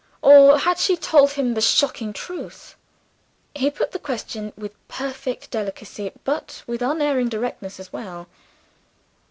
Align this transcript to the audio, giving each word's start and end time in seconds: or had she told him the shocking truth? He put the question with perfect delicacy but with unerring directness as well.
or 0.23 0.57
had 0.57 0.79
she 0.79 0.97
told 0.97 1.33
him 1.33 1.53
the 1.53 1.61
shocking 1.61 2.11
truth? 2.11 2.75
He 3.53 3.69
put 3.69 3.91
the 3.91 3.99
question 3.99 4.51
with 4.57 4.71
perfect 4.87 5.51
delicacy 5.51 6.11
but 6.23 6.63
with 6.65 6.81
unerring 6.81 7.29
directness 7.29 7.79
as 7.79 7.93
well. 7.93 8.27